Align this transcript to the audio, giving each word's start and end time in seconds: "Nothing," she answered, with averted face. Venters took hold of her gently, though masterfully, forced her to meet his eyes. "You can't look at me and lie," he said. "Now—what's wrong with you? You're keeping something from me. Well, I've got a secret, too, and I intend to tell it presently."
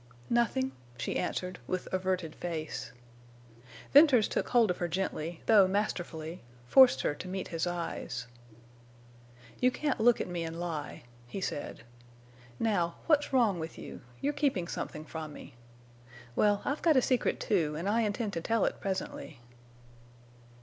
"Nothing," 0.31 0.71
she 0.97 1.15
answered, 1.15 1.59
with 1.67 1.87
averted 1.93 2.33
face. 2.33 2.91
Venters 3.93 4.27
took 4.27 4.49
hold 4.49 4.71
of 4.71 4.77
her 4.79 4.87
gently, 4.87 5.41
though 5.45 5.67
masterfully, 5.67 6.41
forced 6.65 7.01
her 7.03 7.13
to 7.13 7.27
meet 7.27 7.49
his 7.49 7.67
eyes. 7.67 8.25
"You 9.59 9.69
can't 9.69 9.99
look 9.99 10.19
at 10.19 10.27
me 10.27 10.43
and 10.43 10.59
lie," 10.59 11.03
he 11.27 11.39
said. 11.39 11.83
"Now—what's 12.59 13.31
wrong 13.31 13.59
with 13.59 13.77
you? 13.77 14.01
You're 14.21 14.33
keeping 14.33 14.67
something 14.67 15.05
from 15.05 15.33
me. 15.33 15.53
Well, 16.35 16.63
I've 16.65 16.81
got 16.81 16.97
a 16.97 17.01
secret, 17.03 17.39
too, 17.39 17.75
and 17.75 17.87
I 17.87 18.01
intend 18.01 18.33
to 18.33 18.41
tell 18.41 18.65
it 18.65 18.79
presently." 18.79 19.39